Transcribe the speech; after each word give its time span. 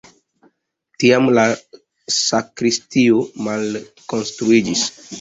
Tiam 1.03 1.29
la 1.39 1.43
sakristio 2.17 3.23
malkonstruiĝis. 3.49 4.93